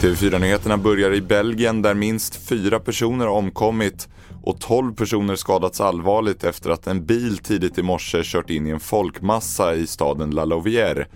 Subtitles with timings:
[0.00, 4.08] TV4-nyheterna börjar i Belgien där minst fyra personer har omkommit
[4.42, 8.70] och 12 personer skadats allvarligt efter att en bil tidigt i morse kört in i
[8.70, 11.06] en folkmassa i staden La Louvière.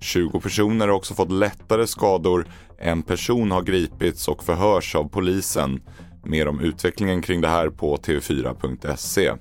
[0.00, 2.46] 20 personer har också fått lättare skador,
[2.78, 5.80] en person har gripits och förhörs av polisen.
[6.24, 9.32] Mer om utvecklingen kring det här på tv4.se.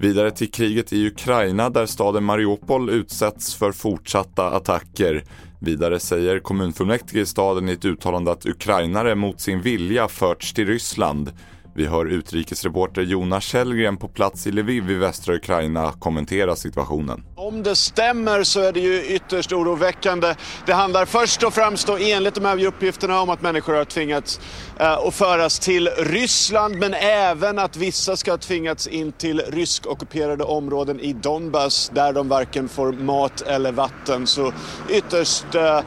[0.00, 5.24] Vidare till kriget i Ukraina där staden Mariupol utsätts för fortsatta attacker.
[5.58, 10.66] Vidare säger kommunfullmäktige i staden i ett uttalande att ukrainare mot sin vilja förts till
[10.66, 11.32] Ryssland.
[11.74, 17.24] Vi hör utrikesreporter Jonas Källgren på plats i Lviv i västra Ukraina kommentera situationen.
[17.36, 20.34] Om det stämmer så är det ju ytterst oroväckande.
[20.66, 24.40] Det handlar först och främst då enligt de här uppgifterna om att människor har tvingats
[24.80, 30.44] eh, att föras till Ryssland men även att vissa ska ha tvingats in till ryskockuperade
[30.44, 34.26] områden i Donbass där de varken får mat eller vatten.
[34.26, 34.52] Så
[34.88, 35.80] ytterst eh,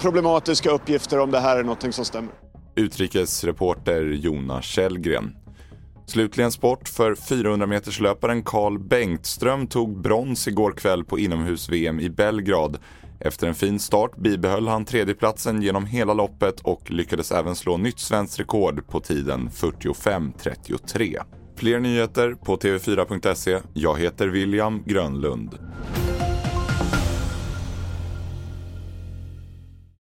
[0.00, 2.47] problematiska uppgifter om det här är någonting som stämmer
[2.78, 5.36] utrikesreporter Jonas Källgren.
[6.06, 12.78] Slutligen sport för 400-meterslöparen Carl Bengtström tog brons igår kväll på inomhus-VM i Belgrad.
[13.20, 17.98] Efter en fin start bibehöll han tredjeplatsen genom hela loppet och lyckades även slå nytt
[17.98, 21.22] svenskt rekord på tiden 45.33.
[21.56, 23.58] Fler nyheter på tv4.se.
[23.74, 25.67] Jag heter William Grönlund.